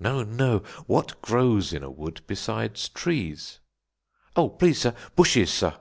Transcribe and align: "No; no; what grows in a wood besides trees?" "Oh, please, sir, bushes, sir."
"No; 0.00 0.24
no; 0.24 0.64
what 0.88 1.22
grows 1.22 1.72
in 1.72 1.84
a 1.84 1.88
wood 1.92 2.20
besides 2.26 2.88
trees?" 2.88 3.60
"Oh, 4.34 4.48
please, 4.48 4.80
sir, 4.80 4.92
bushes, 5.14 5.52
sir." 5.54 5.76